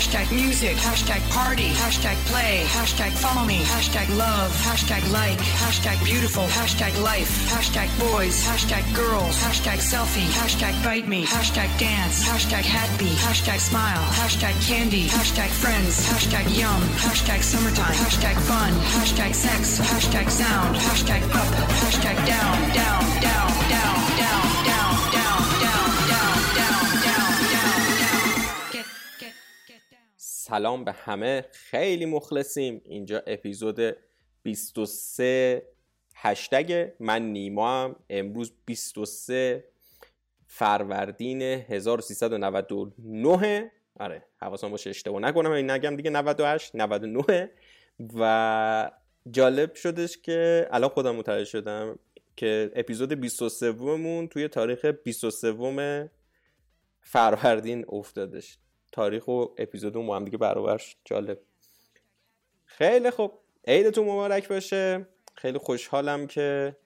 [0.00, 6.44] hashtag music, hashtag party, hashtag play, hashtag follow me, hashtag love, hashtag like, hashtag beautiful,
[6.56, 13.12] hashtag life, hashtag boys, hashtag girls, hashtag selfie, hashtag bite me, hashtag dance, hashtag happy,
[13.28, 20.30] hashtag smile, hashtag candy, hashtag friends, hashtag yum, hashtag summertime, hashtag fun, hashtag sex, hashtag
[20.30, 21.52] sound, hashtag up,
[21.84, 24.09] hashtag down, down, down, down,
[30.50, 32.82] سلام به همه خیلی مخلصیم.
[32.84, 33.96] اینجا اپیزود
[34.42, 35.62] 23
[36.14, 39.64] هشتگ من نیما هم امروز 23
[40.46, 47.50] فروردین 1399 آره حواسم باشه اشتباه نکنم این نگم دیگه 98 99
[48.14, 48.90] و
[49.30, 51.98] جالب شدش که الان خودم متوجه شدم
[52.36, 56.10] که اپیزود 23 مون توی تاریخ 23
[57.00, 58.58] فروردین افتادش.
[58.92, 61.38] تاریخ و اپیزود با هم دیگه برابرش جالب.
[62.64, 63.32] خیلی خوب.
[63.66, 65.06] عیدتون مبارک باشه.
[65.34, 66.76] خیلی خوشحالم که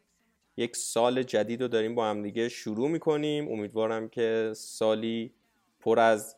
[0.57, 3.49] یک سال جدید رو داریم با هم دیگه شروع می‌کنیم.
[3.49, 5.35] امیدوارم که سالی
[5.81, 6.37] پر از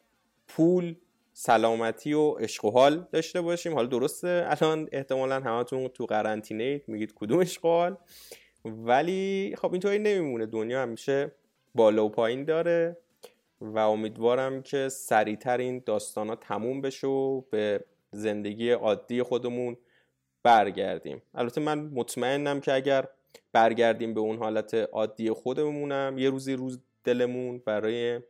[0.48, 0.94] پول
[1.32, 3.74] سلامتی و عشق و حال داشته باشیم.
[3.74, 7.96] حالا درسته الان احتمالا همتون تو قرنطینه میگید کدوم عشق و حال؟
[8.64, 10.46] ولی خب اینطوری نمیمونه.
[10.46, 11.32] دنیا همیشه
[11.74, 12.96] بالا و پایین داره.
[13.60, 19.76] و امیدوارم که سریعتر این داستان ها تموم بشه و به زندگی عادی خودمون
[20.42, 21.22] برگردیم.
[21.34, 23.08] البته من مطمئنم که اگر
[23.52, 28.20] برگردیم به اون حالت عادی خودمونم یه روزی روز دلمون برای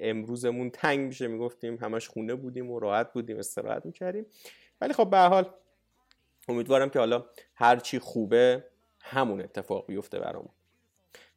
[0.00, 1.28] امروزمون تنگ میشه.
[1.28, 4.26] می‌گفتیم همش خونه بودیم و راحت بودیم استراحت می‌کردیم.
[4.80, 5.50] ولی خب به حال
[6.48, 8.64] امیدوارم که حالا هرچی خوبه
[9.00, 10.50] همون اتفاق بیفته برامون.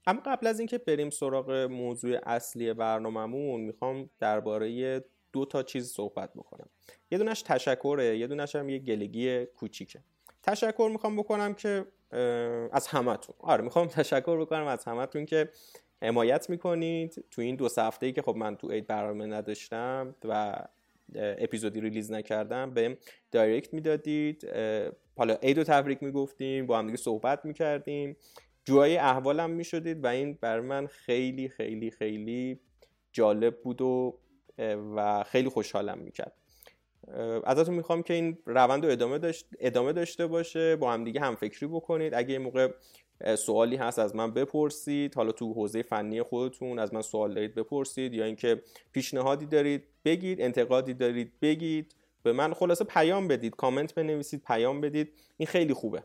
[0.08, 5.04] اما قبل از اینکه بریم سراغ موضوع اصلی برنامهمون می‌خوام درباره
[5.34, 6.70] دو تا چیز صحبت بکنم.
[7.12, 10.00] یه دونش تشکره یه دونش هم یه گلگی کوچیکه.
[10.44, 11.86] تشکر می‌خوام بکنم که
[12.72, 13.36] از همتون.
[13.40, 15.50] آره می‌خوام تشکر بکنم از همتون که
[16.02, 20.56] حمایت می‌کنید تو این دو هفته ای که خب من تو عید برنامه نداشتم و
[21.16, 22.98] اپیزودی ریلیز نکردم بهم
[23.32, 24.48] دایرکت می‌دادید.
[25.18, 28.18] حالا عید و تبریک می‌گفتیم با هم دیگه صحبت می‌کردیم.
[28.68, 32.60] جوهای احوالم می‌شدید و این بر من خیلی خیلی خیلی
[33.12, 34.20] جالب بود و
[34.96, 36.34] و خیلی خوشحالم می‌کرد.
[37.46, 41.36] ازتون می‌خوام که این روند رو ادامه, داشت، ادامه داشته باشه با هم دیگه هم
[41.36, 42.14] فکری بکنید.
[42.14, 42.72] اگه یه موقع
[43.36, 45.16] سوالی هست از من بپرسید.
[45.16, 48.62] حالا تو حوزه فنی خودتون از من سوال دارید بپرسید یا اینکه
[48.92, 55.14] پیشنهادی دارید بگید انتقادی دارید بگید به من خلاصه پیام بدید کامنت بنویسید پیام بدید.
[55.38, 56.04] این خیلی خوبه.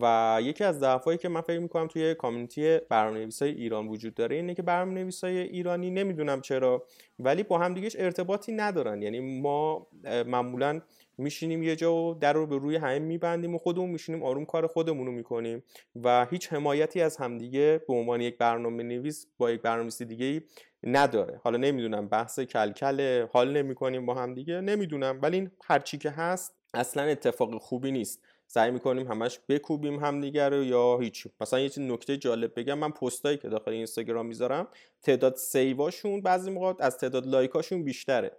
[0.00, 4.54] و یکی از ضعفایی که من فکر می‌کنم توی کامیونیتی برنامه‌نویسای ایران وجود داره اینه
[4.54, 6.86] که برنامه‌نویسای ایرانی نمی‌دونم چرا
[7.18, 9.02] ولی با همدیگهش ارتباطی ندارن.
[9.02, 9.86] یعنی ما
[10.26, 10.80] معمولا
[11.18, 14.66] میشینیم یه جا و در رو به روی همه میبندیم و خودمون میشینیم آروم کار
[14.66, 15.62] خودمون رو می‌کنیم
[16.02, 20.42] و هیچ حمایتی از همدیگه به عنوان یک برنامه نویس با یک برنامه‌نویس دیگه
[20.82, 21.40] نداره.
[21.44, 25.18] حالا نمی‌دونم بحث کلکل حال نمی‌کنیم با همدیگه نمی‌دونم.
[25.22, 28.22] ولی این هرچی که هست اصلا اتفاق خوبی نیست.
[28.54, 31.26] سعی می‌کنیم همش بکوبیم همدیگه رو یا هیچ.
[31.40, 34.68] مثلا یه نکته جالب بگم من پستایی که داخل اینستاگرام می‌ذارم
[35.02, 38.32] تعداد save اشون بعضی موقع از تعداد لایکاشون بیشتره.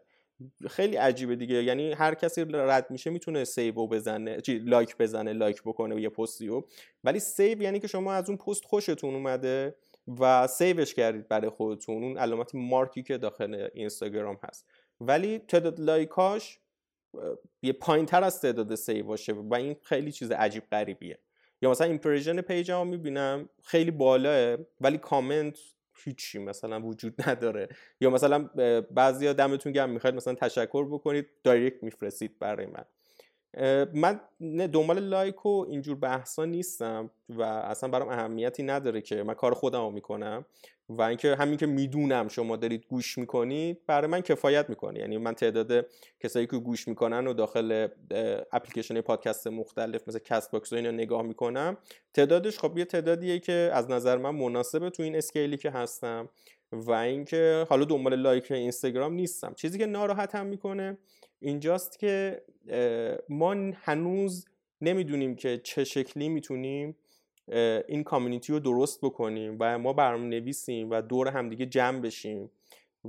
[0.69, 1.63] خیلی عجیبه دیگه.
[1.63, 6.47] یعنی هر کسی رد میشه می‌تونه save بزنه چی لایک بزنه لایک بکنه یه پستی
[6.47, 6.67] رو.
[7.03, 9.75] ولی save یعنی که شما از اون پست خوشتون اومده
[10.19, 12.03] و save ش کردید برای خودتون.
[12.03, 14.65] اون علامت مارکی که داخل اینستاگرام هست.
[15.01, 16.59] ولی تعداد لایکاش
[17.61, 21.19] یه پایین تر از تعداد save اشه و این خیلی چیز عجیب غریبیه.
[21.61, 25.57] یا مثلا impression page هم می‌بینم خیلی بالاه ولی کامنت
[26.03, 27.69] هیچی مثلا وجود نداره.
[28.01, 28.49] یا مثلا
[28.91, 32.85] بعضیا دمتون گرم می‌خواید مثلا تشکر بکنید دایرکت میفرستید برای من.
[33.93, 34.19] من
[34.73, 39.81] دنبال لایک و اینجور بحثا نیستم و اصلا برام اهمیتی نداره که من کار خودم
[39.81, 40.45] رو می‌کنم
[40.89, 44.99] و اینکه همین که می‌دونم شما دارید گوش می‌کنید برای من کفایت می‌کنه.
[44.99, 45.85] یعنی من تعداد
[46.19, 47.87] کسایی که گوش می‌کنن و داخل
[48.51, 51.77] اپلیکیشن پادکست مختلف مثل Castbox و اینا نگاه می‌کنم
[52.13, 56.29] تعدادش خب یه تعدادیه که از نظر من مناسبه تو این scale ی که هستم
[56.71, 59.53] و اینکه حالا دنبال لایک اینستاگرام نیستم.
[59.53, 60.97] چیزی که ناراحتم می‌کنه
[61.45, 62.41] اینجاست که
[63.29, 64.45] ما هنوز
[64.81, 66.95] نمی‌دونیم که چه شکلی می‌تونیم
[67.87, 72.51] این کامیونیتی رو درست بکنیم و ما برنامه نویسیم و دور همدیگه جمع بشیم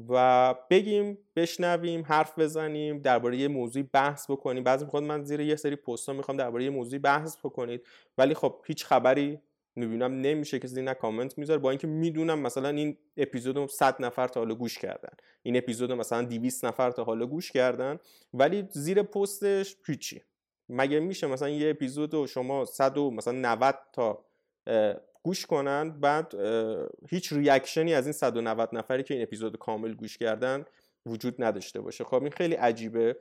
[0.09, 4.65] و بگیم بشنویم حرف بزنیم درباره یه موضوعی بحث بکنیم.
[4.65, 7.87] بعضی می‌خواد من زیر یه سری پست ها می‌خوام درباره یه موضوعی بحث بکنید.
[8.19, 9.39] ولی خب هیچ خبری
[9.77, 14.41] می‌بینم نمیشه کسی نه کامنت می‌ذاره با اینکه می‌دونم مثلا این اپیزودو 100 نفر تا
[14.41, 15.13] حالا گوش کردن.
[15.43, 17.99] این اپیزودو مثلا 200 نفر تا حالا گوش کردن.
[18.35, 20.23] ولی زیر پستش هیچی.
[20.69, 24.25] مگه میشه مثلا یه اپیزود شما 100 مثلا 90 تا
[25.23, 26.35] گوش کنن بعد
[27.11, 30.65] هیچ ریاکشنی از این 190 نفری که این اپیزود کامل گوش کردن
[31.07, 32.05] وجود نداشته باشه.
[32.05, 33.17] خب این خیلی عجیبه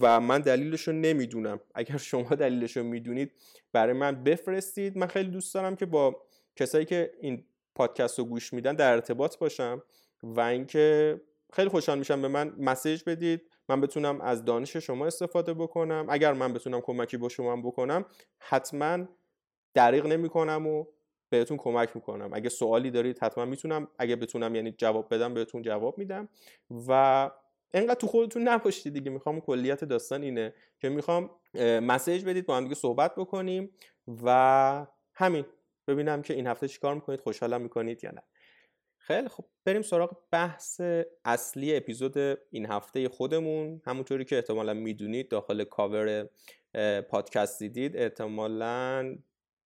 [0.00, 1.60] و من دلیلش رو نمی‌دونم.
[1.74, 3.32] اگر شما دلیلش رو می‌دونید
[3.72, 4.98] برای من بفرستید.
[4.98, 6.22] من خیلی دوست دارم که با
[6.56, 7.44] کسایی که این
[7.74, 9.82] پادکست رو گوش میدن در ارتباط باشم
[10.22, 11.20] و اینکه
[11.52, 13.42] خیلی خوشحال میشم به من مسیج بدید.
[13.68, 16.06] من بتونم از دانش شما استفاده بکنم.
[16.08, 18.04] اگر من بتونم کمکی با شما بکنم
[18.38, 19.08] حتما
[19.74, 20.84] دریغ نمی‌کنم و
[21.28, 22.30] بهتون کمک می‌کنم.
[22.32, 23.88] اگه سوالی دارید حتما می‌تونم.
[23.98, 26.28] اگه بتونم یعنی جواب بدم بهتون جواب میدم.
[26.88, 27.30] و
[27.74, 29.10] انقدر تو خودتون نباشید دیگه.
[29.10, 30.54] می‌خوام کلیت داستان اینه.
[30.80, 31.30] که می‌خوام
[31.82, 33.70] مسیج بدید با هم دیگه صحبت بکنیم
[34.24, 35.44] و همین.
[35.88, 38.22] ببینم که این هفته چیکار می‌کنید خوشحالم می‌کنید یا نه.
[38.98, 40.80] خیلی خب بریم سراغ بحث
[41.24, 42.18] اصلی اپیزود
[42.50, 43.82] این هفته خودمون.
[43.84, 46.28] همونطوری که احتمالا می‌دونید داخل کاور
[47.08, 47.96] پادکست دیدید.
[47.96, 49.16] احتمالا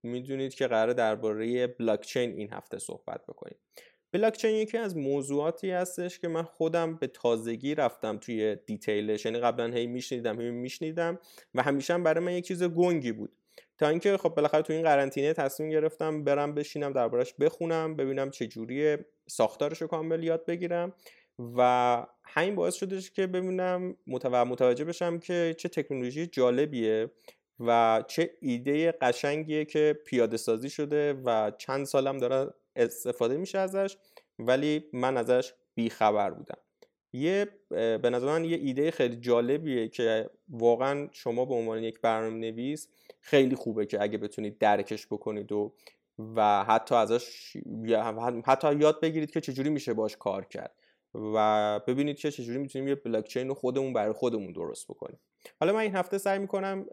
[0.04, 3.58] می‌دونید که قرار درباره بلاکچین این هفته صحبت بکنیم.
[4.12, 9.26] بلاکچین یکی از موضوعاتی هستش که من خودم به تازگی رفتم توی دیتیلش.
[9.26, 11.20] یعنی قبلا هی میشنیدم هی میشنیدم
[11.56, 13.32] و همیشه هم برای من یک چیز گنگی بود.
[13.78, 18.48] تا اینکه خب بالاخره تو این قرنطینه تصمیم گرفتم برم بشینم دربارش بخونم ببینم چه
[18.48, 18.98] جوری
[19.28, 20.94] ساختارش رو کامل یاد بگیرم
[21.58, 27.12] و همین باعث شدش که ببینم متوجه بشم که چه تکنولوژی جالبیه
[27.60, 33.98] و چه ایده قشنگیه که پیاده سازی شده و چند سالم داره استفاده میشه ازش
[34.40, 36.58] ولی من ازش بیخبر بودم.
[37.14, 42.38] یه به نظر من یه ایده خیلی جالبیه که واقعا شما به عنوان یک برنامه
[42.38, 42.88] نویس
[43.20, 45.74] خیلی خوبه که اگه بتونید درکش بکنید و
[46.36, 47.58] و حتی ازش
[48.46, 50.76] حتی یاد بگیرید که چجوری میشه باش کار کرد.
[51.14, 55.20] و ببینید که چجوری می‌تونیم یه بلاکچین رو خودمون برای خودمون درست بکنیم.
[55.60, 56.86] حالا من این هفته سعی می‌کنم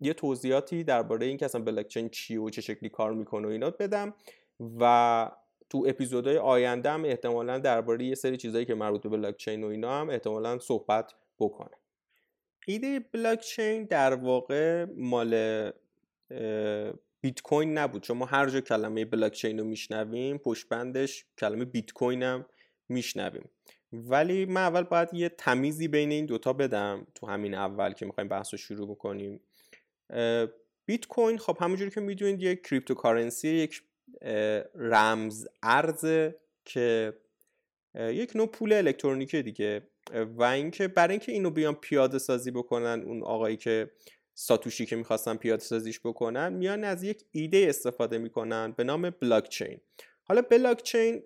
[0.00, 4.14] یه توضیحاتی درباره اینکه اصلا بلاکچین چیه و چه شکلی کار می‌کنه و اینا بدم
[4.80, 5.30] و
[5.70, 10.00] تو اپیزودهای آینده هم احتمالا درباره یه سری چیزایی که مربوط به بلاکچین و اینا
[10.00, 11.76] هم احتمالا صحبت بکنه
[12.66, 15.72] ایده بلاکچین در واقع مال
[17.20, 18.02] بیت کوین نبود.
[18.02, 22.46] چون ما هر جا کلمه بلاکچین رو میشنویم پشت بندش کلمه بیت کوین هم
[22.88, 23.50] میشنویم.
[23.92, 28.28] ولی من اول باید یه تمیزی بین این دوتا بدم تو همین اول که می‌خوایم
[28.28, 29.40] بحث رو شروع بکنیم.
[30.86, 33.82] بیت کوین خب همونجوری که می‌دونید یک cryptocurrency یک
[34.74, 36.30] رمز ارز
[36.64, 37.14] که
[37.94, 39.82] یک نوع پول الکترونیکی دیگه.
[40.14, 43.90] و اینکه برای اینکه اینو بیان پیاده سازی بکنن اون آقایی که
[44.34, 49.80] ساتوشی که می‌خواستن پیاده سازیش بکنن میان از یک ایده استفاده می‌کنن به نام بلاکچین.
[50.28, 51.22] حالا بلاکچین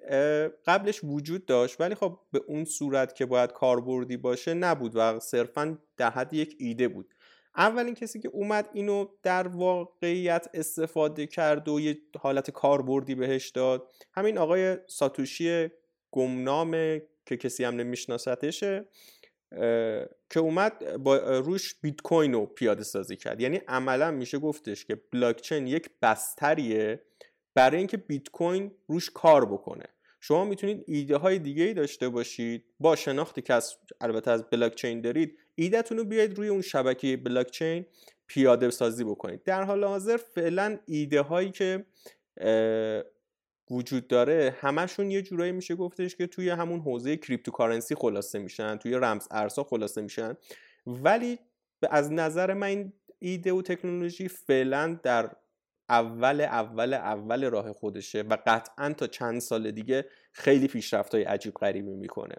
[0.66, 5.78] قبلش وجود داشت ولی خب به اون صورت که باید کاربردی باشه نبود و صرفا
[5.96, 7.14] در حد یک ایده بود.
[7.56, 13.90] اولین کسی که اومد اینو در واقعیت استفاده کرد و یه حالت کاربردی بهش داد.
[14.12, 15.69] همین آقای ساتوشی
[16.10, 18.84] گمنامه که کسی هم نمیشناستشه
[20.31, 23.41] که اومد با روش بیت کوین رو پیاده سازی کرد.
[23.41, 27.03] یعنی عملا میشه گفتش که بلاکچین یک بستریه
[27.54, 29.84] برای اینکه بیت کوین روش کار بکنه.
[30.20, 32.64] شما می‌تونید ایده های دیگه ای داشته باشید.
[32.80, 37.86] با شناختی که از البته از بلاکچین دارید ایدهتون رو بیاید روی اون شبکه بلاکچین
[38.26, 39.42] پیاده سازی بکنید.
[39.42, 41.86] در حال حاضر فعلا ایده هایی که
[43.70, 48.94] وجود داره همشون یه جورایی میشه گفتش که توی همون حوزه cryptocurrency خلاصه میشن توی
[48.94, 50.36] رمز ارزها خلاصه میشن.
[50.86, 51.38] ولی
[51.90, 55.36] از نظر من این ایده و تکنولوژی فعلا در
[55.93, 61.55] اول اول اول راه خودشه و قطعا تا چند سال دیگه خیلی پیشرفت های عجیب
[61.55, 62.34] غریبی می‌کنه.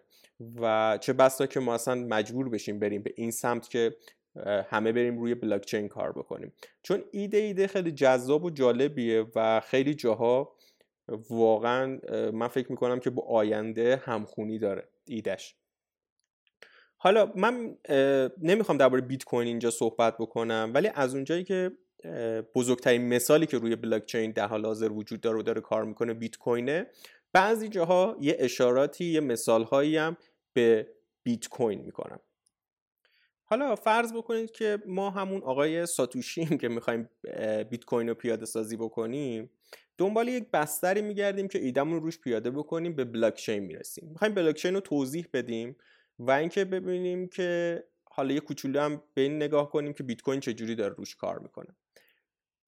[0.61, 3.95] و چه بسا که ما اصلا مجبور بشیم بریم به این سمت که
[4.69, 6.53] همه بریم روی بلاکچین کار بکنیم.
[6.83, 10.55] چون ایده ایده خیلی جذاب و جالبیه و خیلی جاها
[11.29, 11.99] واقعا
[12.33, 15.55] من فکر می‌کنم که با آینده همخونی داره ایدهش.
[16.97, 17.77] حالا من
[18.41, 21.71] نمی‌خوام درباره بیت کوین اینجا صحبت بکنم ولی از اونجایی که
[22.55, 26.37] بزرگترین مثالی که روی بلاکچین در حال حاضر وجود داره و داره کار می‌کنه بیت
[26.37, 26.87] کوینه
[27.33, 30.17] بعضی جاها یه اشاراتی یه مثالهایی هم
[30.53, 30.87] به
[31.23, 32.19] بیت کوین می‌کنم
[33.45, 37.09] حالا فرض بکنید که ما همون آقای ساتوشیم که می‌خوایم
[37.69, 39.49] بیت کوین رو پیاده سازی بکنیم
[39.97, 44.09] دنبال یک بستری میگردیم که ایدمون روش پیاده بکنیم به بلاکچین می‌رسیم.
[44.09, 45.75] می‌خوایم بلاکچین رو توضیح بدیم
[46.19, 50.39] و اینکه ببینیم که حالا یه کوچولو هم به این نگاه کنیم که بیت کوین
[50.39, 51.75] چجوری داره روش کار می‌کنه.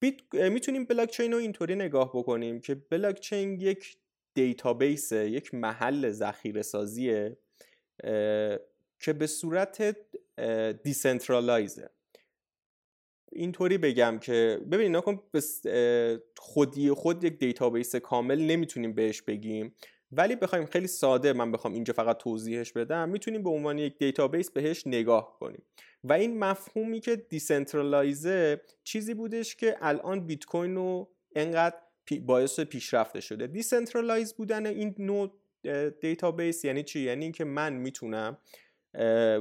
[0.00, 0.34] بیت...
[0.34, 3.96] می‌تونیم بلاک چین رو اینطوری نگاه بکنیم که بلاک چین یک
[4.34, 7.36] database یک محل ذخیره سازیه
[9.00, 9.96] که به صورت
[10.82, 11.90] decentralize ه
[13.32, 15.22] اینطوری بگم که ببینید نکن
[16.36, 19.74] خودی خود یک database کامل نمی‌تونیم بهش بگیم.
[20.12, 24.50] ولی بخوایم خیلی ساده من بخوام اینجا فقط توضیحش بدم می‌تونیم به عنوان یک دیتابیس
[24.50, 25.62] بهش نگاه کنیم.
[26.04, 31.76] و این مفهومی که decentralize ه چیزی بودش که الان بیت کوین رو انقدر
[32.26, 33.46] باعث پیشرفته شده.
[33.46, 35.32] decentralize بودن این نوع
[36.00, 38.38] database یعنی چی؟ یعنی اینکه من می‌تونم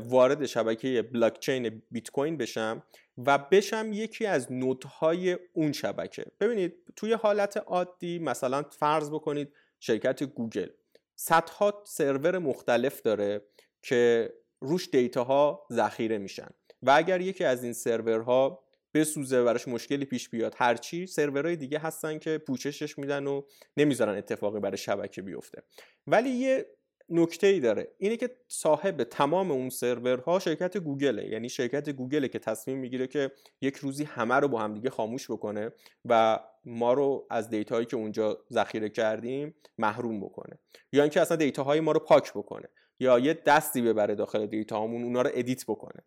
[0.06, 2.84] وارد شبکه بلاک چین بیت کوین بشم
[3.18, 6.26] و بشم یکی از node های اون شبکه.
[6.40, 10.70] ببینید توی حالت عادی مثلا فرض بکنید شرکت گوگل.
[11.16, 13.42] صدها سرور مختلف داره
[13.82, 16.50] که روش دیتاها ذخیره میشن.
[16.82, 22.20] و اگر یکی از این سرورها بسوزه براش مشکلی پیش بیاد هرچی سرورهای دیگه هستن
[22.20, 23.42] که پوششش میدن و
[23.78, 25.64] نمی‌ذارن اتفاقی برای شبکه بیفته.
[26.08, 26.66] ولی یه
[27.10, 27.88] نکته ای داره.
[27.98, 31.30] اینه که صاحب تمام اون سرورها شرکت گوگله.
[31.30, 33.32] یعنی شرکت گوگله که تصمیم می‌گیره که
[33.62, 35.72] یک روزی همه رو با هم دیگه خاموش بکنه
[36.06, 40.60] و ما رو از data هایی که اونجا ذخیره کردیم محروم بکنه.
[40.92, 42.68] یا اینکه اصلا data های ما رو پاک بکنه.
[43.00, 46.04] یا یه دستی ببره داخل data هامون اونا رو edit بکنه.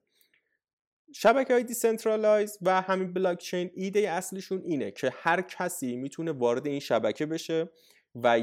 [1.14, 6.66] شبکه های decentralize و همین بلاک چین ایده اصلیشون اینه که هر کسی می‌تونه وارد
[6.66, 7.68] این شبکه بشه
[8.14, 8.40] و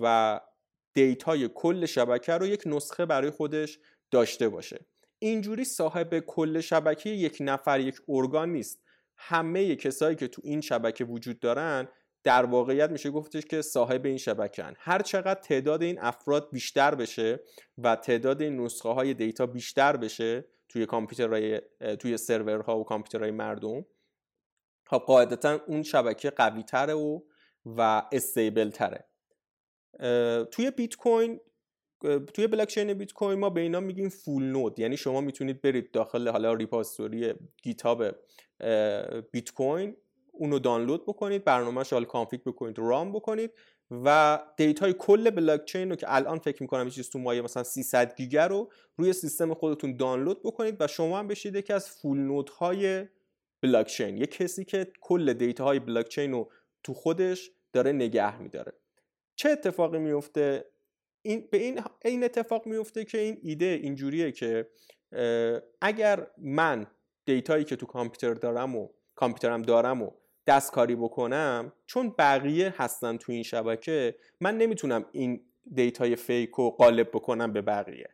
[0.00, 0.40] و
[0.94, 3.78] data ی کل شبکه رو یک نسخه برای خودش
[4.10, 4.80] داشته باشه.
[5.18, 8.82] اینجوری صاحب کل شبکه یک نفر یک ارگان نیست.
[9.16, 11.88] همه کسایی که تو این شبکه وجود دارن
[12.24, 14.74] در واقعیت میشه گفتش که صاحب این شبکه هن.
[14.78, 17.40] هر چقدر تعداد این افراد بیشتر بشه
[17.78, 21.60] و تعداد این نسخه های data بیشتر بشه توی کامپیوترهای
[21.98, 23.86] توی سرورها و کامپیوترهای مردم
[24.86, 27.20] خب قاعدتا اون شبکه قوی تره و
[27.66, 29.09] و stable تره.
[30.50, 31.40] توی بیت کوین
[32.34, 34.78] توی بلاک چین بیت کوین ما به اینا میگیم full node.
[34.78, 38.04] یعنی شما می‌تونید برید داخل حالا repository GitHub
[39.32, 39.96] بیت کوین
[40.32, 43.50] اونو دانلود بکنید برنامه حال config بکنید run بکنید
[43.90, 47.42] و data ی کل بلاک چین رو که الان فکر می‌کنم یه چیز تو مایه
[47.42, 51.90] مثلا 300 گیگا رو روی سیستم خودتون دانلود بکنید و شما هم بشید یکی از
[51.90, 53.04] full node های
[53.62, 56.50] بلاک چین یه کسی که کل data های بلاک چین رو
[56.82, 58.72] تو خودش داره نگه میداره.
[59.40, 60.64] چه اتفاقی میفته
[61.22, 64.70] این به این این اتفاق میفته که این ایده اینجوریه که
[65.80, 66.86] اگر من
[67.24, 70.10] data یی که تو کامپیوتر دارم و کامپیوترم دارم و
[70.46, 75.40] دستکاری بکنم چون بقیه هستن تو این شبکه من نمی‌تونم این
[75.74, 78.08] data ی fake رو غالب بکنم به بقیه.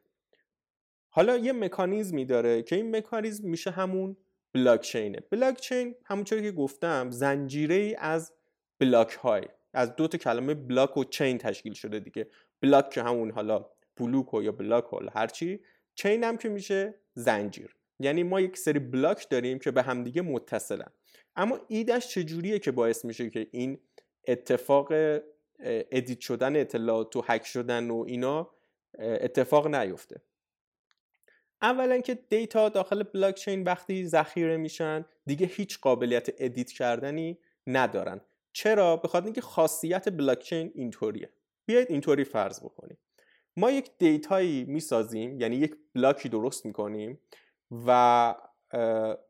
[1.08, 4.16] حالا یه مکانیزمی داره که این مکانیزم میشه همون
[4.52, 8.32] بلاک چینه بلاک چین همونطور که گفتم زنجیره ای از
[8.78, 9.42] بلاک های
[9.76, 12.28] از دو تا کلمه block و chain تشکیل شده دیگه.
[12.60, 13.66] بلاک که همون حالا
[13.96, 15.60] بلوک و یا بلاک و هرچی
[15.94, 17.76] chain هم که میشه زنجیر.
[18.00, 20.90] یعنی ما یک سری بلاک داریم که به همدیگه متصلن.
[21.36, 23.78] اما ایدش چجوریه که باعث میشه که این
[24.28, 24.92] اتفاق
[25.60, 28.50] edit شدن اطلاعات و هک شدن و اینا
[28.98, 30.20] اتفاق نیفته.
[31.62, 38.20] اولا که data داخل بلاک چین وقتی ذخیره میشن دیگه هیچ قابلیت edit کردنی ندارن.
[38.56, 41.30] چرا؟ به خاطر اینکه خاصیت بلاک چین اینطوریه.
[41.66, 42.98] بیایید اینطوری فرض بکنیم.
[43.56, 47.20] ما یک data یی می‌سازیم یعنی یک بلاکی درست می‌کنیم
[47.86, 48.34] و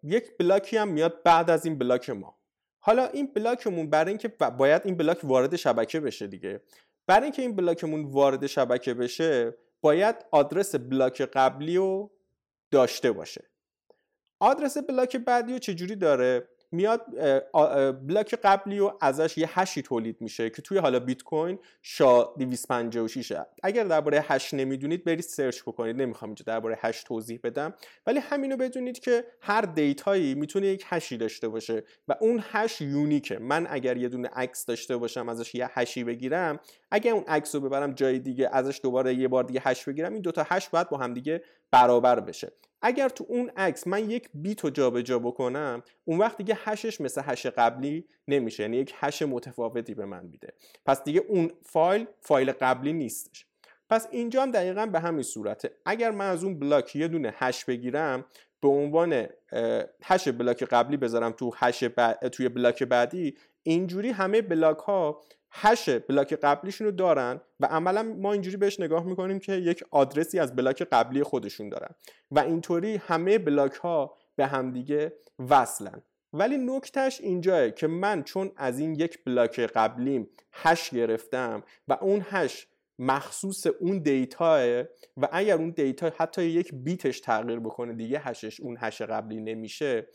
[0.02, 2.38] یک بلاکی هم میاد بعد از این بلاک ما.
[2.78, 6.60] حالا این بلاکمون برای اینکه باید این بلاک وارد شبکه بشه دیگه.
[7.06, 12.10] برای اینکه این بلاکمون وارد شبکه بشه باید آدرس بلاک قبلی رو
[12.70, 13.44] داشته باشه.
[14.40, 17.04] آدرس بلاک بعدی رو چجوری داره؟ میاد
[18.06, 23.32] بلاک قبلی و ازش یه هشی تولید میشه که توی حالا بیت کوین SHA 256
[23.62, 26.02] اگر درباره هش نمی‌دونید برید search بکنید.
[26.02, 27.74] نمی‌خوام اینجا درباره هش توضیح بدم.
[28.06, 32.80] ولی همینو بدونید که هر data یی می‌تونه یک هشی داشته باشه و اون هش
[32.80, 33.38] unique ه.
[33.38, 37.60] من اگر یه دونه عکس داشته باشم ازش یه هشی بگیرم اگر اون عکس رو
[37.60, 40.96] ببرم جای دیگه ازش دوباره یه بار دیگه هش بگیرم این دوتا هش باید با
[40.96, 42.52] هم دیگه برابر بشه.
[42.82, 47.22] اگر تو اون عکس من یک بیت رو جابجا بکنم اون وقت دیگه هشش مثل
[47.24, 50.52] هش قبلی نمیشه یعنی یک هش متفاوتی به من میده.
[50.86, 53.46] پس دیگه اون فایل فایل قبلی نیستش.
[53.90, 55.70] پس اینجا هم دقیقا به همین صورته.
[55.84, 58.24] اگر من از اون بلاک یه دونه هش بگیرم
[58.60, 59.26] به عنوان
[60.02, 61.84] هش بلاک قبلی بذارم تو هش
[62.32, 65.20] توی بلاک بعدی اینجوری همه بلاک ها
[65.58, 70.38] هش بلاک قبلیشون رو دارن و عملا ما اینجوری بهش نگاه می‌کنیم که یک آدرسی
[70.38, 71.94] از بلاک قبلی خودشون دارن.
[72.30, 76.02] و اینطوری همه بلاک ها به همدیگه وصلن.
[76.32, 82.26] ولی نکتهش اینجاه که من چون از این یک بلاک قبلیم هش گرفتم و اون
[82.30, 82.66] هش
[82.98, 84.80] مخصوص اون data ه
[85.16, 90.06] و اگر اون data حتی یک بیتش تغییر بکنه دیگه هشش اون هش قبلی نمیشه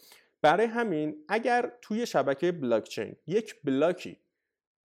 [0.42, 4.18] برای همین اگر توی شبکه بلاکچین یک بلاکی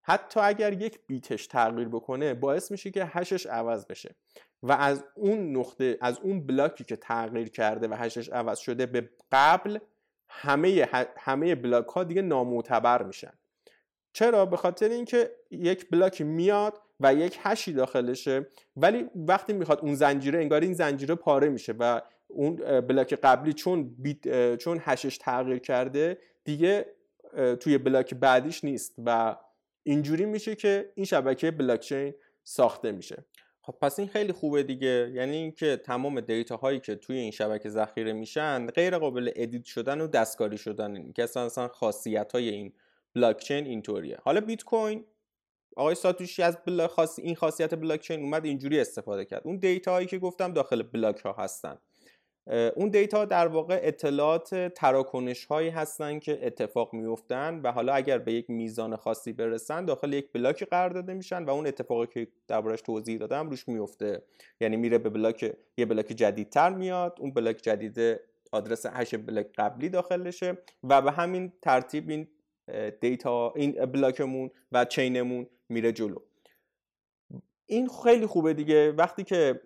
[0.08, 4.14] حتی اگر یک بیتش تغییر بکنه باعث میشه که هشش عوض بشه
[4.62, 9.10] و از اون نقطه از اون بلاکی که تغییر کرده و هشش عوض شده به
[9.32, 9.78] قبل
[10.28, 13.32] همه همه بلاک ها دیگه نامعتبر میشن.
[14.12, 18.46] چرا؟ به خاطر اینکه یک بلاکی میاد و یک هشی داخلشه
[18.76, 23.94] ولی وقتی می‌خواد اون زنجیره انگار این زنجیره پاره میشه و اون بلاک قبلی چون
[23.98, 26.86] بیت چون هشش تغییر کرده دیگه
[27.60, 29.36] توی بلاک بعدیش نیست و
[29.86, 32.14] اینجوری میشه که این شبکه بلاکچین
[32.44, 33.24] ساخته میشه.
[33.62, 35.10] خب پس این خیلی خوبه دیگه.
[35.14, 40.00] یعنی اینکه تمام data هایی که توی این شبکه ذخیره میشن غیر قابل edit شدن
[40.00, 42.72] و دستکاری شدن که اصلا خاصیت های این
[43.14, 44.18] بلاکچین اینطوریه.
[44.22, 45.04] حالا بیت کوین
[45.76, 46.58] آقای ساتوشی از
[46.90, 49.42] خاص این خاصیت بلاکچین اومد اینجوری استفاده کرد.
[49.44, 51.78] اون data هایی که گفتم داخل بلاک ها هستن.
[52.46, 58.32] اون data در واقع اطلاعات تراکنش هایی هستن که اتفاق میفتن و حالا اگر به
[58.32, 62.82] یک میزان خاصی برسن داخل یک بلاک قرار داده میشن و اون اتفاقی که دربارش
[62.82, 64.22] توضیح دادم روش میفته
[64.60, 68.20] یعنی میره به بلاک یه بلاک جدیدتر میاد اون بلاک جدید
[68.52, 72.28] آدرس هش بلاک قبلی داخلشه و به همین ترتیب این
[73.00, 76.18] data این بلاکمون و chain مون میره جلو.
[77.66, 78.92] این خیلی خوبه دیگه.
[78.92, 79.60] وقتی که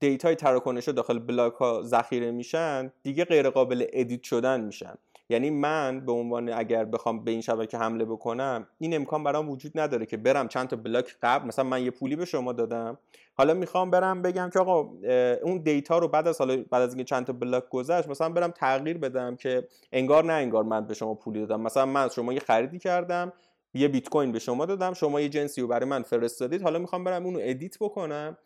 [0.00, 4.94] data ی تراکنش داخل بلاک ها ذخیره میشن دیگه غیر قابل edit شدن میشن.
[5.30, 9.80] یعنی من به عنوان اگر بخوام به این شبکه حمله بکنم این امکان برام وجود
[9.80, 12.98] نداره که برم چند تا بلاک قبل مثلا من یه پولی به شما دادم.
[13.34, 14.80] حالا می‌خوام برم بگم که آقا
[15.42, 18.50] اون data رو بعد از حالا بعد از اینکه چند تا بلاک گذشت مثلا برم
[18.50, 21.60] تغییر بدم که انگار نه انگار من به شما پولی دادم.
[21.60, 23.32] مثلا من از شما یه خریدی کردم
[23.74, 27.04] یه بیت کوین به شما دادم شما یه جنسی رو برای من فرستادید حالا می‌خوام
[27.04, 28.38] برم اونو edit بکنم.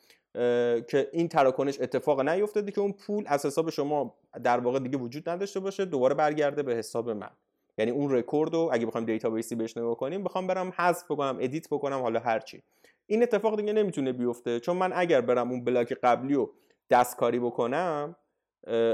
[0.89, 5.29] که این تراکنش اتفاق نیفتاده که اون پول از حساب شما در واقع دیگه وجود
[5.29, 7.31] نداشته باشه دوباره برگرده به حساب من.
[7.79, 11.37] یعنی اون رکورد رو اگه بخوایم database ی بهش نگاه کنیم بخوام برم حذف بکنم
[11.41, 12.63] edit بکنم حالا هرچی
[13.07, 16.53] این اتفاق دیگه نمی‌تونه بیفته چون من اگر برم اون بلاک قبلی رو
[16.91, 18.17] دستکاری بکنم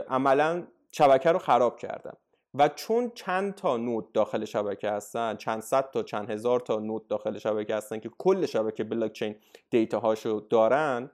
[0.08, 2.16] عملا شبکه رو خراب کردم.
[2.54, 7.08] و چون چند تا node داخل شبکه هستن چند صد تا چند هزار تا node
[7.08, 9.36] داخل شبکه هستن که کل شبکه بلاک چین
[9.70, 11.10] data هاشو دارن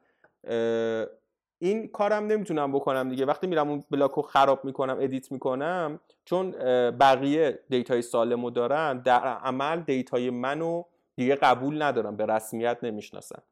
[1.58, 3.24] این کارم نمی‌تونم بکنم دیگه.
[3.24, 6.50] وقتی میرم اون بلاک رو خراب می‌کنم edit می‌کنم چون
[6.90, 10.82] بقیه data ی سالمو دارن در عمل data ی منو
[11.16, 13.42] دیگه قبول ندارم به رسمیت نمی‌شناسن.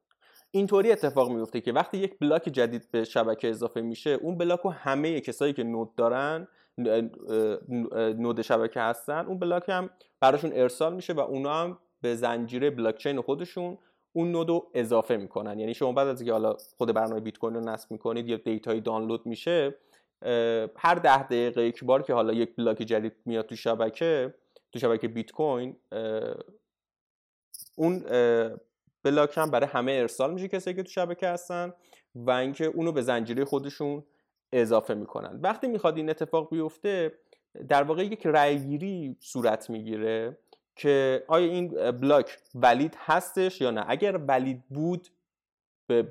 [0.51, 4.71] اینطوری اتفاق میفته که وقتی یک بلاک جدید به شبکه اضافه میشه اون بلاک رو
[4.71, 6.49] همه کسایی که node دارن
[8.19, 13.21] node شبکه هستن اون بلاک هم براشون ارسال میشه و اونا هم به زنجیره بلاکچین
[13.21, 13.79] خودشون
[14.13, 15.59] اون node رو اضافه می‌کنن.
[15.59, 18.66] یعنی شما بعد از اینکه حالا خود برنامه بیت کوین رو نصب می‌کنید یا data
[18.66, 19.75] یی دانلود میشه
[20.77, 24.35] هر ده دقیقه یک بار که حالا یک بلاک جدید میاد تو شبکه
[24.73, 25.77] تو شبکه بیت کوین
[27.77, 28.05] اون
[29.03, 31.73] بلاک هم برای همه ارسال میشه کسایی که تو شبکه هستن
[32.15, 34.05] و اینکه اونو به زنجیره خودشون
[34.53, 35.41] اضافه می‌کنن.
[35.43, 37.19] وقتی می‌خواد این اتفاق بیفته
[37.69, 40.39] در واقع یک رأیگیری صورت می‌گیره.
[40.77, 45.09] که آیا این بلاک ولید هستش یا نه؟ اگر ولید بود
[45.87, 46.03] به,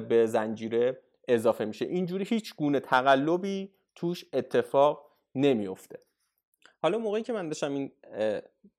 [0.00, 1.84] به زنجیره اضافه میشه.
[1.84, 5.98] اینجوری هیچ گونه تقلبی توش اتفاق نمیفته
[6.82, 7.92] حالا موقعی که من داشتم این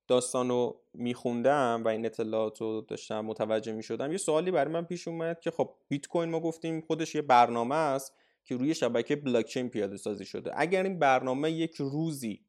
[0.08, 5.08] داستان رو میخوندم و این اطلاعات رو داشتم متوجه می‌شدم یه سوالی برای من پیش
[5.08, 9.70] اومد که خب بیت کوین ما گفتیم خودش یه برنامه است که روی شبکه بلاکچین
[9.70, 10.52] پیاده سازی شده.
[10.56, 12.46] اگر این برنامه یک روزی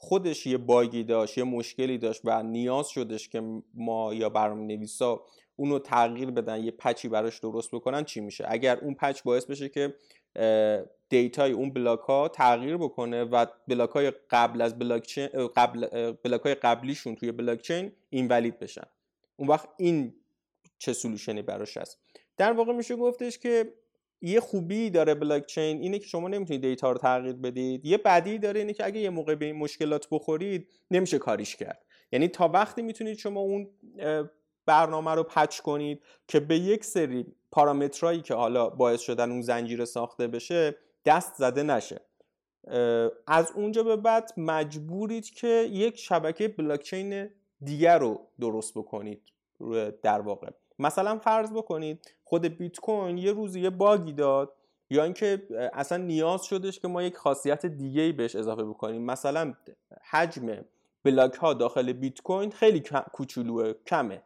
[0.00, 3.42] خودش یه باگی داشت یه مشکلی داشت و نیاز شدش که
[3.74, 5.24] ما یا برنامه نویسا
[5.56, 9.68] اونو تغییر بدن یه پچی براش درست بکنن چی میشه؟ اگر اون پچ باعث بشه
[9.68, 9.94] که
[11.08, 15.18] data ی اون block ها تغییر بکنه و block های قبل از block
[15.56, 18.86] قبل block های قبلیشون توی blockchain invalid بشن.
[19.36, 20.14] اون وقت این
[20.78, 21.98] چه solution ی براش هست؟
[22.36, 23.72] در واقع میشه گفتش که
[24.20, 27.86] یه خوبی داره بلاک چین اینه که شما نمی‌تونید data رو تغییر بدید.
[27.86, 31.84] یه بدی داره اینه که اگه یه موقع به این مشکلات بخورید نمیشه کاریش کرد.
[32.12, 33.70] یعنی تا وقتی می‌تونید شما اون
[34.66, 39.84] برنامه رو patch کنید که به یک سری پارامترهایی که حالا باعث شدن اون زنجیره
[39.84, 42.00] ساخته بشه دست زده نشه.
[43.26, 49.22] از اونجا به بعد مجبورید که یک شبکه بلاکچین دیگر رو درست بکنید
[50.02, 50.50] در واقع.
[50.78, 54.52] مثلا فرض بکنید خود بیت کوین یه روز یه باگی داد
[54.90, 59.02] یا اینکه اصلا نیاز شدش که ما یک خاصیت دیگه ای بهش اضافه بکنیم.
[59.02, 59.54] مثلا
[60.10, 60.64] حجم
[61.04, 64.22] بلاک ها داخل بیت کوین خیلی کوچولوه کمه.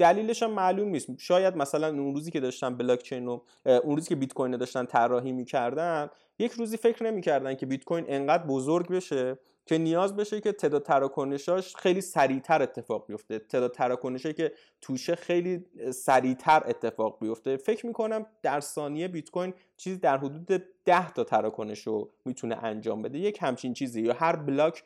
[0.00, 1.08] دلیلش هم معلوم نیست.
[1.18, 4.84] شاید مثلا اون روزی که داشتن بلاک چین رو اون روزی که بیت کوین داشتن
[4.84, 10.40] طراحی می‌کردن یک روزی فکر نمی‌کردن که بیت کوین انقدر بزرگ بشه که نیاز بشه
[10.40, 13.38] که تعداد تراکنشاش خیلی سریعتر اتفاق بیفته.
[13.38, 17.56] تعداد تراکنشی که توشه خیلی سریعتر اتفاق بیفته.
[17.56, 23.02] فکر می‌کنم در ثانیه بیت کوین چیزی در حدود 10 تا تراکنش رو می‌تونه انجام
[23.02, 23.18] بده.
[23.18, 24.82] یک همچین چیزی یا هر بلاک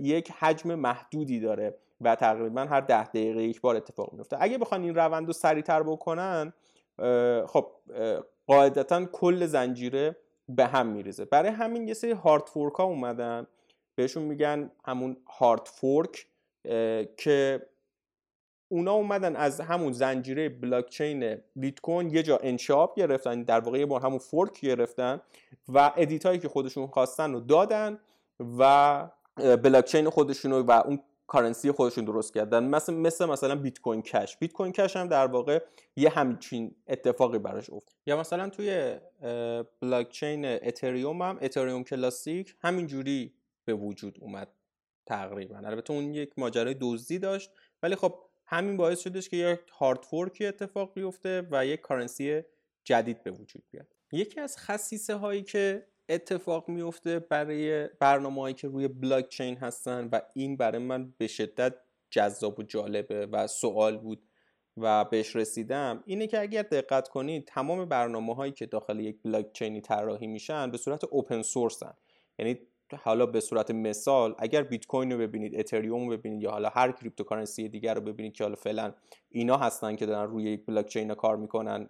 [0.00, 1.78] یک حجم محدودی داره.
[2.00, 5.82] و تقریبا هر ده دقیقه یک بار اتفاق میفته اگه بخوان این روند رو سریعتر
[5.82, 6.52] بکنن
[7.46, 7.72] خب
[8.46, 10.16] قاعدتا کل زنجیره
[10.48, 11.24] به هم میریزه.
[11.24, 13.46] برای همین یه سری hard fork ها اومدن.
[13.94, 16.26] بهشون میگن همون hard fork
[17.16, 17.66] که
[18.68, 23.78] اونا اومدن از همون زنجیره بلاک چین بیت کوین یه جا انشعاب گرفتن در واقع
[23.78, 25.20] یه بار همون fork گرفتن
[25.68, 27.98] و edit هایی که خودشون خواستن رو دادن
[28.58, 32.64] و بلاک چین خودشون و اون currency خودشون درست کردن.
[32.64, 34.36] مثل مثل مثلا بیت کوین کش.
[34.36, 35.62] بیت کوین کش هم در واقع
[35.96, 38.96] یه همچین اتفاقی براش افتاد یا مثلا توی
[39.80, 44.48] بلاک چین اتریوم هم اتریوم کلاسیک همینجوری به وجود اومد
[45.06, 45.56] تقریبا.
[45.56, 47.50] البته اون یک ماجرای دزدی داشت
[47.82, 48.14] ولی خب
[48.46, 52.42] همین باعث شدش که یک hard fork ی اتفاق بیفته و یک currency
[52.84, 53.86] جدید به وجود بیاد.
[54.12, 60.20] یکی از خصیصه هایی که اتفاق میفته برای برنامه که روی بلاک چین هستن و
[60.34, 61.74] این برای من به شدت
[62.10, 64.22] جذاب و جالبه و سوال بود
[64.76, 66.02] و بهش رسیدم.
[66.06, 70.70] اینه که اگر دقت کنید تمام برنامه هایی که داخل یک بلاک چینی طراحی میشن
[70.70, 71.94] به صورت open source ن
[72.38, 72.58] یعنی
[72.98, 76.92] حالا به صورت مثال اگر بیت کوین رو ببینید اتریوم رو ببینید یا حالا هر
[76.92, 78.92] cryptocurrency دیگر رو ببینید که حالا فعلا
[79.28, 81.88] اینا هستن که دارن روی یک بلاک چین کار می‌کنن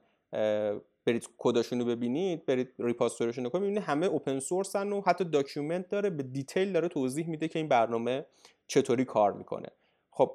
[1.06, 5.24] برید کداشون رو ببینید برید repository شون رو ببینید همه open source ن و حتی
[5.24, 8.26] document داره به detail داره توضیح میده که این برنامه
[8.66, 9.68] چطوری کار می‌کنه.
[10.10, 10.32] خب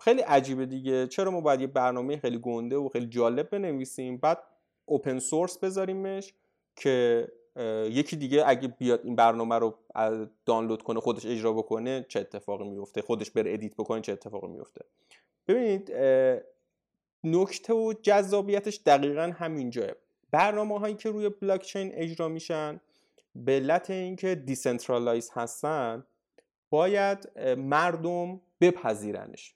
[0.00, 1.06] خیلی عجیبه دیگه.
[1.06, 4.38] چرا ما باید یه برنامه خیلی گنده و خیلی جالب بنویسیم؟ بعد
[4.84, 6.34] open source بذاریمش
[6.76, 7.28] که
[7.90, 9.78] یکی دیگه اگه بیاد این برنامه رو
[10.46, 14.84] دانلود کنه خودش اجرا بکنه چه اتفاقی میفته خودش بره edit بکنه چه اتفاقی میفته
[15.48, 15.92] ببینید
[17.24, 19.90] نکته و جذابیتش دقیقا همینجاست
[20.30, 22.80] برنامه هایی که روی بلاکچین اجرا میشن
[23.34, 26.04] به علت اینکه decentralized هستن
[26.70, 29.54] باید مردم بپذیرنش.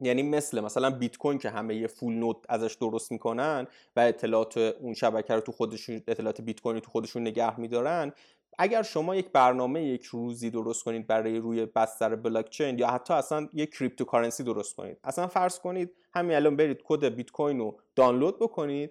[0.00, 4.56] یعنی مثل مثلا بیت کوین که همه یه full node ازش درست می‌کنن و اطلاعات
[4.56, 8.12] اون شبکه رو تو خودشون اطلاعات بیت کوین تو خودشون نگه میدارن
[8.58, 13.14] اگر شما یک برنامه یک روزی درست کنید برای روی بستر بلاک چین یا حتی
[13.14, 17.78] اصلا یک cryptocurrency درست کنید اصلا فرض کنید همین الان برید کد بیت کوین رو
[17.96, 18.90] دانلود بکنید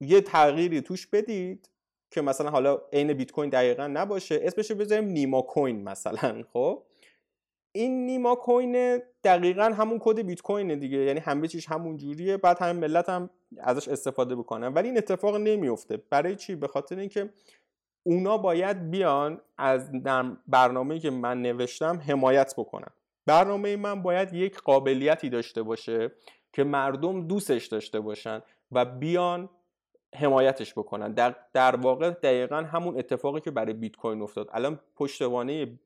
[0.00, 1.70] یه تغییری توش بدید
[2.10, 6.82] که مثلا حالا عین بیت کوین دقیقا نباشه اسمش بذاریم نیما کوین مثلا خب؟
[7.72, 12.58] این نیما کوین دقیقا همون کد بیت کوین دیگه یعنی همه چیش همون جوریه بعد
[12.58, 14.74] همه ملت هم ازش استفاده بکنن.
[14.74, 17.30] ولی این اتفاق نمیفته برای چی؟ به خاطر اینکه
[18.08, 19.92] اونا باید بیان از
[20.46, 22.88] برنامه که من نوشتم حمایت بکنن.
[23.26, 26.12] برنامه من باید یک قابلیتی داشته باشه
[26.52, 28.42] که مردم دوستش داشته باشن
[28.72, 29.48] و بیان
[30.14, 31.12] حمایتش بکنن.
[31.12, 34.48] در, در واقع دقیقا همون اتفاقی که برای بیت کوین افتاد.
[34.52, 35.78] الان پشتوانه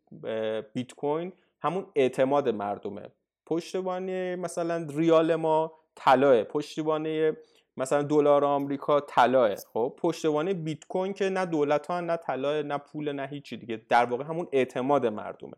[0.74, 3.08] بیت کوین همون اعتماد مردمه.
[3.46, 6.42] پشتوانه مثلا ریال ما طلاه.
[6.42, 7.36] پشتوانه
[7.76, 12.78] مثلا دلار آمریکا طلاه خب پشتوانه بیت کوین که نه دولت ها نه طلاه نه
[12.78, 13.82] پول نه هیچی دیگه.
[13.88, 15.52] در واقع همون اعتماد مردمه.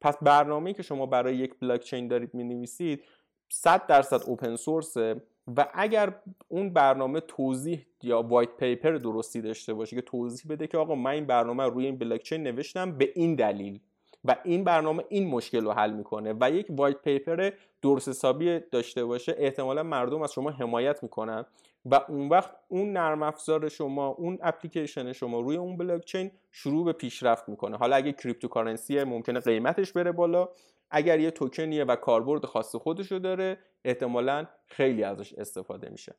[0.00, 3.04] پس برنامه‌ای که شما برای یک بلاک چین دارید می‌نویسید
[3.48, 5.22] 100 درصد open source ه
[5.56, 6.14] و اگر
[6.48, 11.10] اون برنامه توضیح یا white paper درستی داشته باشه که توضیح بده که آقا من
[11.10, 13.80] این برنامه روی این بلاک چین نوشتم به این دلیل.
[14.28, 17.50] و این برنامه این مشکل رو حل می‌کنه و یک white paper
[17.82, 21.44] درست حسابی داشته باشه احتمالا مردم از شما حمایت می‌کنن
[21.90, 26.84] و اون وقت اون نرم افزار شما اون اپلیکیشن شما روی اون بلاک چین شروع
[26.84, 27.76] به پیشرفت می‌کنه.
[27.76, 30.48] حالا اگه cryptocurrency ممکنه قیمتش بره بالا.
[30.90, 36.14] اگر یه توکنیه و کاربرد خاص خودش رو داره احتمالا خیلی ازش استفاده میشه.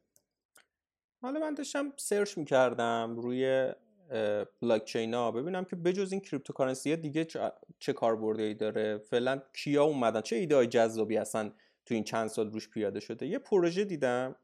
[1.22, 3.72] حالا من داشتم search می‌کردم روی
[4.62, 7.28] بلاک چین ها ببینم که بجز این cryptocurrency دیگه
[7.80, 11.54] چه کاربردی داره؟ فعلا کیا اومدن؟ چه ایده های جذابی هستن
[11.86, 14.36] تو این چند سال روش پیاده شده؟ یه پروژه دیدم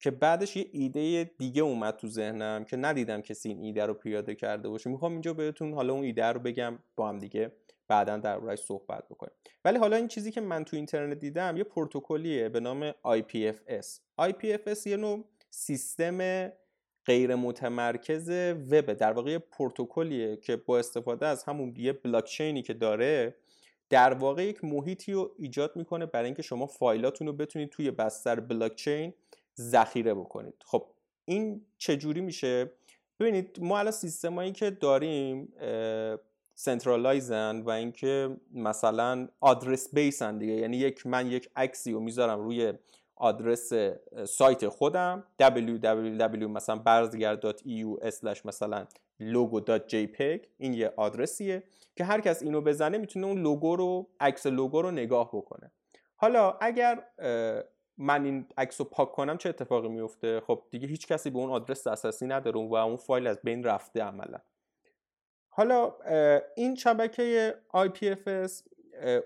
[0.00, 4.34] که بعدش یه ایده دیگه اومد تو ذهنم که ندیدم کسی این ایده رو پیاده
[4.34, 4.90] کرده باشه.
[4.90, 7.52] می‌خوام اینجا بهتون حالا اون ایده رو بگم با هم دیگه
[7.88, 9.32] بعدا در صحبت بکنیم.
[9.64, 13.86] ولی حالا این چیزی که من تو اینترنت دیدم یه پروتکلیه به نام IPFS
[14.20, 16.48] IPFS یه نوع سیستم
[17.06, 18.30] غیر متمرکز
[18.70, 23.34] وب در واقع پروتکلیه که با استفاده از همون یه بلاکچینی که داره
[23.90, 28.40] در واقع یک محیطی رو ایجاد می‌کنه برای اینکه شما فایلاتون رو بتونید توی بستر
[28.40, 29.14] بلاکچین
[29.60, 30.54] ذخیره بکنید.
[30.64, 30.86] خب
[31.24, 32.70] این چجوری میشه؟
[33.20, 35.52] ببینید ما الان سیستمایی که داریم
[36.54, 42.00] centralize ن و اینکه مثلا address based ن دیگه یعنی یک من یک عکسی رو
[42.00, 42.72] می‌ذارم روی
[43.16, 43.72] آدرس
[44.28, 48.06] سایت خودم www مثلا برزگرد.eu
[48.44, 48.86] مثلا
[49.22, 51.62] logo.jpg این یه آدرسیه
[51.96, 55.72] که هر کس اینو بزنه می‌تونه اون logo رو عکس logo رو نگاه بکنه.
[56.16, 57.04] حالا اگر
[57.98, 61.50] من این عکس رو پاک کنم چه اتفاقی میفته خب دیگه هیچ کسی به اون
[61.50, 64.38] آدرس دسترسی نداره و اون فایل از بین رفته عملا.
[65.48, 65.94] حالا
[66.56, 68.62] این شبکه IPFS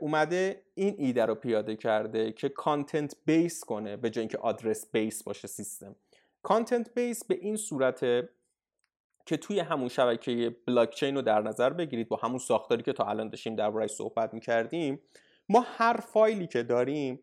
[0.01, 5.23] اومده این ایده رو پیاده کرده که content based کنه به جای اینکه address based
[5.23, 5.97] باشه سیستم.
[6.43, 8.29] content based به این صورته
[9.27, 13.29] که توی همون شبکه بلاکچین رو در نظر بگیرید با همون ساختاری که تا الان
[13.29, 15.01] داشتیم دربارهش صحبت می‌کردیم
[15.49, 17.21] ما هر فایلی که داریم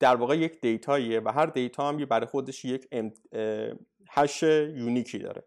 [0.00, 2.88] در واقع یک data ییه و هر data هم برای خودش یک
[4.10, 5.44] hash unique ی داره.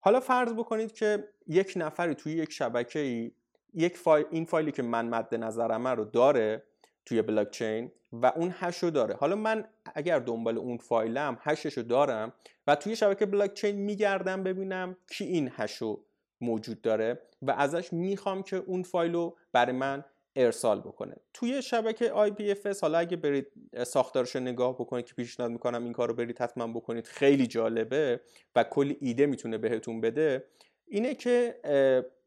[0.00, 3.32] حالا فرض بکنید که یک نفری توی یک شبکه
[3.74, 6.62] یک فایل این فایلی که من مد نظرمه رو داره
[7.06, 9.14] توی بلاکچین و و hash رو داره.
[9.14, 12.32] حالا من اگر دنبال اون فایلم hash ش رو دارم
[12.66, 16.04] و توی شبکه بلاکچین میگردم ببینم کی این hash رو
[16.40, 20.04] موجود داره و ازش می‌خوام که اون فایل رو برای من
[20.36, 21.16] ارسال بکنه.
[21.34, 23.46] توی شبکه IPFS حالا اگه برید
[23.86, 28.20] ساختارش نگاه بکنید که پیشنهاد می‌کنم این کار رو برید حتما بکنید خیلی جالبه
[28.56, 30.44] و کلی ایده می‌تونه بهتون بده.
[30.86, 31.60] اینه که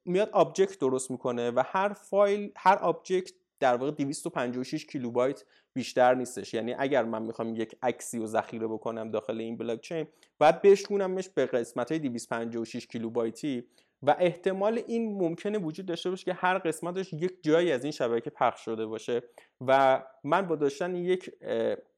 [0.08, 5.44] میاد object درست می‌کنه و هر فایل هر object در واقع 256 کیلوبایت
[5.74, 6.54] بیشتر نیستش.
[6.54, 10.08] یعنی اگر من می‌خوام یک عکسی رو ذخیره بکنم داخل این بلاک چین
[10.40, 13.64] باید بشکونمش به قسمت های 256 کیلوبایتی
[14.04, 18.30] و احتمال این ممکنه وجود داشته باشه که هر قسمتش یک جایی از این شبکه
[18.30, 19.24] پخش شده باشه
[19.68, 21.32] و من با داشتن یک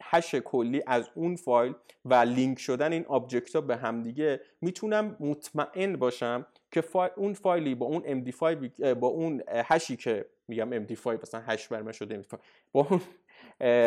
[0.03, 1.73] hash کلی از اون فایل
[2.05, 7.75] و لینک شدن این object ها به همدیگه می‌تونم مطمئن باشم که فایل اون فایلی
[7.75, 12.37] با اون MD5 با اون hash ی که میگم MD5 مثلا hash برمه شده MD5
[12.71, 13.01] با اون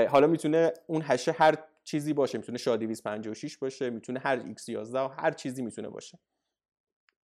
[0.07, 2.39] حالا می‌تونه اون hash هر چیزی باشه.
[2.39, 6.19] می‌تونه SHA 256 باشه می‌تونه هر x11 هر چیزی می‌تونه باشه.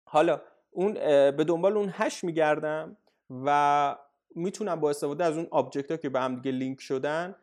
[0.08, 0.94] حالا اون
[1.30, 2.96] به دنبال اون hash میگردم
[3.44, 3.96] و
[4.34, 7.34] می‌تونم با استفاده از اون object ها که به هم دیگه لینک شدن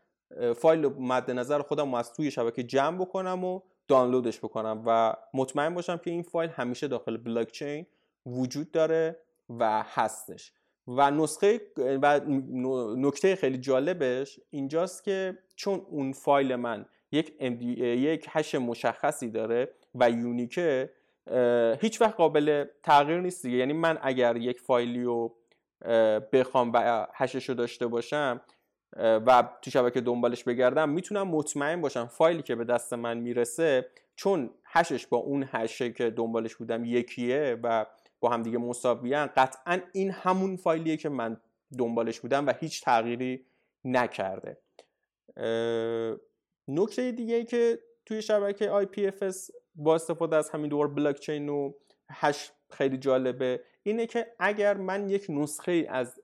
[0.55, 5.97] فایل مد نظر خودم از توی شبکه جمع بکنم و دانلودش بکنم و مطمئن باشم
[5.97, 7.85] که این فایل همیشه داخل بلاکچین
[8.25, 10.53] وجود داره و هستش.
[10.88, 12.19] و نسخه و
[12.97, 17.41] نکته خیلی جالبش اینجاست که چون اون فایل من یک
[17.79, 20.89] یک hash مشخصی داره و unique ه
[21.81, 23.57] هیچ وقت قابل تغییر نیست دیگه.
[23.57, 25.36] یعنی من اگر یک فایلی رو
[26.33, 28.41] بخوام و هشش رو داشته باشم
[28.97, 34.49] و تو شبکه دنبالش بگردم می‌تونم مطمئن باشم فایلی که به دست من می‌رسه چون
[34.65, 37.86] هشش با اون هشه که دنبالش بودم یکیه و
[38.23, 41.38] با هم دیگه مساویان قطعا این همون فایلیه که من
[41.77, 43.45] دنبالش بودم و هیچ تغییری
[43.86, 44.57] نکرده.
[46.67, 51.73] نکته دیگه که توی شبکه IPFS با استفاده از همین دور بلاکچین و
[52.09, 56.19] hash خیلی جالبه اینه که اگر من یک نسخه از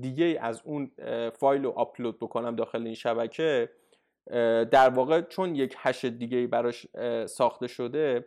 [0.00, 0.90] دیگه از اون
[1.30, 3.70] فایل رو آپلود بکنم داخل این شبکه
[4.70, 6.86] در واقع چون یک hash دیگه براش
[7.26, 8.26] ساخته شده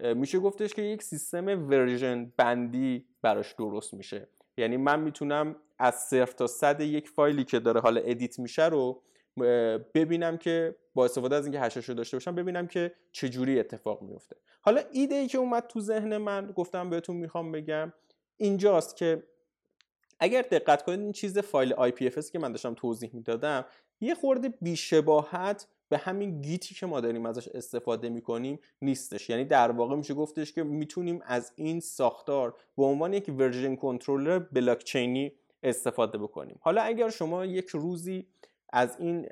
[0.00, 4.28] میشه گفتش که یک سیستم version بندی براش درست میشه.
[4.56, 9.02] یعنی من می‌تونم از صفر تا صد یک فایلی که داره حالا edit میشه رو
[9.94, 14.02] ببینم که با استفاده از اینکه هشش رو داشته باشم ببینم که چه جوری اتفاق
[14.02, 14.36] میفته.
[14.62, 17.92] حالا ایده ای که اومد تو ذهن من گفتم بهتون می‌خوام بگم
[18.36, 19.22] اینجاست که
[20.20, 23.64] اگر دقت کنید این چیز فایل IPFS که من داشتم توضیح می‌دادم
[24.00, 29.30] یه خورده بیشباهت به همین گیتی که ما داریم ازش استفاده می‌کنیم نیستش.
[29.30, 34.38] یعنی در واقع میشه گفتش که می‌تونیم از این ساختار به عنوان یک ورژن کنترلر
[34.38, 36.58] بلاکچینی استفاده بکنیم.
[36.60, 38.26] حالا اگر شما یک روزی
[38.72, 39.26] از این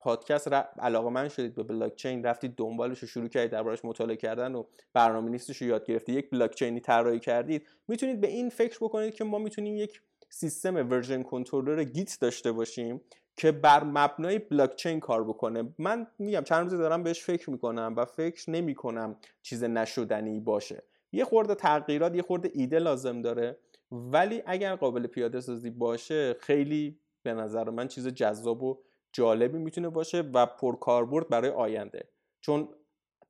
[0.00, 4.64] پادکست علاقه من شدید به بلاکچین رفتید دنبالش رو شروع کردید دربارش مطالعه کردن و
[4.92, 9.24] برنامه نیستش رو یاد گرفتید یک بلاکچینی طراحی کردید می‌تونید به این فکر بکنید که
[9.24, 13.00] ما می‌تونیم یک سیستم ورژن کنترلر گیت داشته باشیم
[13.36, 15.74] که بر مبنای بلاکچین کار بکنه.
[15.78, 20.82] من میگم چند روزی دارم بهش فکر می‌کنم و فکر نمی‌کنم چیز نشدنی باشه.
[21.12, 23.58] یه خورده تغییرات یه خورده ایده لازم داره.
[23.92, 28.78] ولی اگر قابل پیاده سازی باشه خیلی به نظر من چیز جذاب و
[29.12, 32.08] جالبی می‌تونه باشه و پرکاربرد برای آینده.
[32.40, 32.68] چون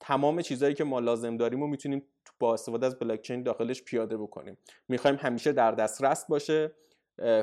[0.01, 2.03] تمام چیزهایی که ما لازم داریم و می‌تونیم
[2.39, 4.59] با استفاده از بلاکچین داخلش پیاده بکنیم.
[4.89, 6.73] می‌خوایم همیشه در دسترس باشه.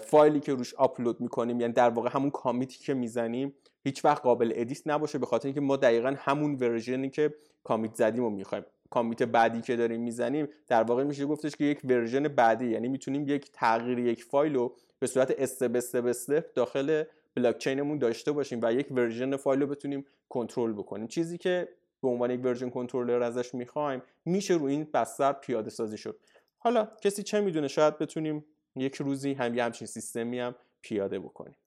[0.02, 4.22] فایلی که روش آپلود می‌کنیم یعنی در واقع همون commit ی که می‌زنیم هیچ وقت
[4.22, 8.30] قابل edit نباشه به خاطر اینکه ما دقیقا همون version ی که commit زدیم و
[8.30, 8.66] می‌خوایم.
[8.90, 13.28] commit بعدی که داریم می‌زنیم در واقع میشه گفتش که یک version بعدی یعنی می‌تونیم
[13.28, 17.04] یک تغییر یک فایل رو به صورت step step step داخل
[17.36, 21.08] بلاکچینمون داشته باشیم و یک version فایل رو بتونیم کنترل بکنیم.
[21.08, 21.70] چیزی که
[22.02, 26.20] به عنوان یک version controller ازش می‌خوایم میشه رو این بستر پیاده سازی شد.
[26.58, 31.58] حالا کسی چه می‌دونه؟ شاید بتونیم یک روزی هم یه همچین سیستمی هم پیاده بکنیم.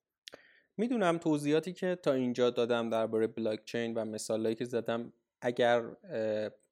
[0.77, 5.83] می‌دونم توضیحاتی که تا اینجا دادم درباره بلاک چین و مثالهایی که زدم اگر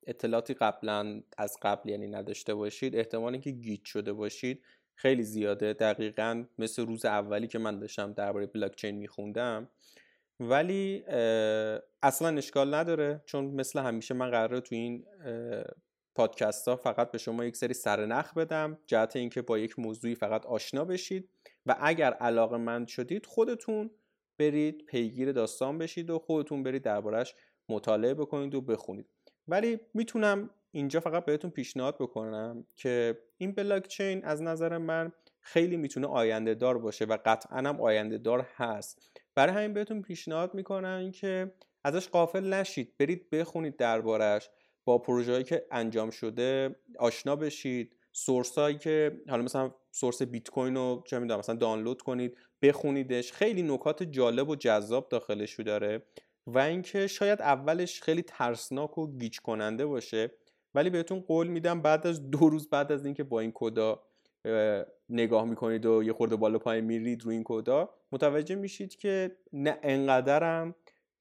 [0.06, 4.62] اطلاعاتی قبلا از قبل یعنی نداشته باشید احتمال که گیت شده باشید
[4.94, 5.72] خیلی زیاده.
[5.72, 9.68] دقیقا مثل روز اولی که من داشتم درباره بلاک چین میخوندم.
[10.40, 11.04] ولی
[12.02, 15.06] اصلا اشکال نداره چون مثل همیشه من قراره تو این
[16.14, 20.46] پادکست ها فقط به شما یک سری سرنخ بدم جهت اینکه با یک موضوعی فقط
[20.46, 21.28] آشنا بشید
[21.66, 23.90] و اگر علاقه مند شدید خودتون
[24.38, 27.34] برید پیگیر داستان بشید و خودتون برید دربارش
[27.68, 29.06] مطالعه بکنید و بخونید.
[29.48, 35.76] ولی می‌تونم اینجا فقط بهتون پیشنهاد بکنم که این بلاک چین از نظر من خیلی
[35.76, 39.10] می‌تونه آینده دار باشه و قطعا هم آینده دار هست.
[39.34, 44.50] برای همین بهتون پیشنهاد می‌کنم که ازش قافل نشید برید بخونید دربارش
[44.84, 47.96] با پروژه‌ای که انجام شده آشنا بشید.
[48.12, 53.32] سورس هایی که حالا مثلا سورس بیت کوین رو چه می‌دونم مثلا دانلود کنید بخونیدش.
[53.32, 56.02] خیلی نکات جالب و جذاب داخلش داره
[56.46, 60.30] و اینکه شاید اولش خیلی ترسناک و گیج کننده باشه
[60.74, 64.00] ولی بهتون قول میدم بعد از دو روز بعد از اینکه با این کدا
[65.08, 69.78] نگاه می‌کنید و یه خورده بالا پایین میرید رو این کدا متوجه میشید که نه
[69.82, 70.74] انقدرم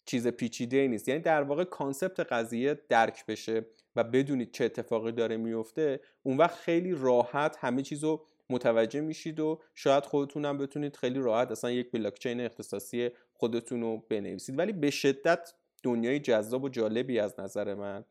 [0.05, 1.07] چیز پیچیده نیست.
[1.07, 6.55] یعنی در واقع concept قضیه درک بشه و بدونید چه اتفاقی داره میفته اون وقت
[6.55, 11.71] خیلی راحت همه چیز رو متوجه میشید و شاید خودتون هم بتونید خیلی راحت اصلا
[11.71, 14.59] یک بلاکچین اختصاصی خودتون رو بنویسید.
[14.59, 18.05] ولی به شدت دنیای جذاب و جالبی از نظر من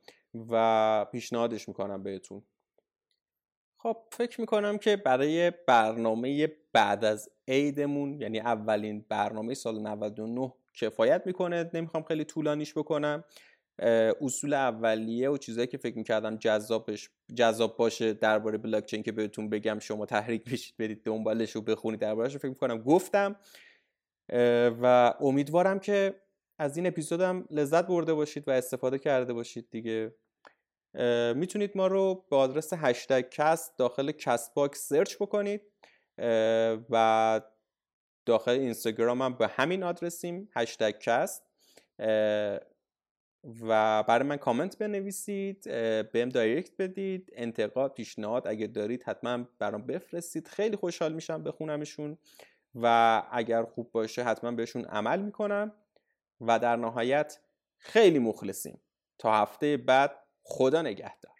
[0.50, 2.42] و پیشنهادش می‌کنم بهتون.
[3.76, 11.22] خب فکر می‌کنم که برای برنامه بعد از عیدمون یعنی اولین برنامه سال 99 کفایت
[11.26, 13.24] می‌کنه نمی‌خوام خیلی طولانیش بکنم.
[14.20, 19.48] اصول اولیه و چیزهایی که فکر می‌کردم جذابش جذاب باشه درباره بلاک چین که بهتون
[19.48, 22.82] بگم شما تحریک بشید برید دنبالش رو بخونید دربارهش رو فکر می‌کنم.
[22.82, 23.37] گفتم
[24.82, 26.20] و امیدوارم که
[26.58, 30.14] از این اپیزودم لذت برده باشید و استفاده کرده باشید دیگه.
[31.35, 35.62] می‌تونید ما رو به آدرس هشتگ کست داخل CastBox search بکنید.
[36.90, 37.40] و
[38.24, 41.42] داخل اینستاگرام هم به همین آدرسیم هشتگ کست.
[43.62, 45.64] و برای من کامنت بنویسید
[46.12, 47.30] بهم direct بدید.
[47.32, 50.48] انتقاد پیشنهاد اگه دارید حتما برام بفرستید.
[50.48, 52.18] خیلی خوشحال میشم بخونمشون
[52.74, 55.72] و اگر خوب باشه حتما بهشون عمل می‌کنم
[56.40, 57.38] و در نهایت
[57.78, 58.80] خیلی مخلصیم.
[59.18, 61.32] تا هفته بعد خدا نگهدار.